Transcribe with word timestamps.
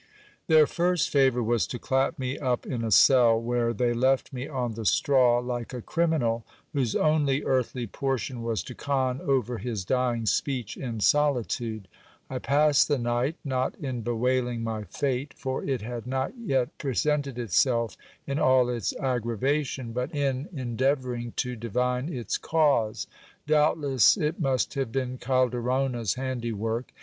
Their 0.47 0.65
first 0.65 1.11
favour 1.11 1.43
was 1.43 1.67
to 1.67 1.77
clap 1.77 2.17
me 2.17 2.35
up 2.39 2.65
in 2.65 2.83
a 2.83 2.89
cell, 2.89 3.39
where 3.39 3.71
they 3.71 3.93
left 3.93 4.33
me 4.33 4.47
on 4.47 4.73
the 4.73 4.83
straw 4.83 5.37
like 5.37 5.75
a 5.75 5.81
criminal, 5.83 6.43
whose 6.73 6.95
only 6.95 7.43
earthly 7.43 7.85
portion 7.85 8.41
was 8.41 8.63
to 8.63 8.73
con 8.73 9.21
over 9.21 9.59
his 9.59 9.85
dying 9.85 10.25
speech 10.25 10.75
in 10.75 11.01
solitude. 11.01 11.87
I 12.31 12.39
passed 12.39 12.87
the 12.87 12.97
night, 12.97 13.35
not 13.45 13.75
in 13.75 14.01
bewailing 14.01 14.63
my 14.63 14.85
fate, 14.85 15.35
for 15.35 15.63
it 15.63 15.83
had 15.83 16.07
not 16.07 16.35
yet 16.35 16.75
pre 16.79 16.93
sented 16.93 17.37
itself 17.37 17.95
in 18.25 18.39
all 18.39 18.69
its 18.69 18.95
aggravation, 18.95 19.91
but 19.93 20.15
in 20.15 20.49
endeavouring 20.51 21.33
to 21.33 21.55
divine 21.55 22.09
its 22.11 22.39
cause. 22.39 23.05
Doubtless 23.45 24.17
it 24.17 24.39
must 24.39 24.73
have 24.73 24.91
been 24.91 25.19
Calderona's 25.19 26.15
handywork. 26.15 26.85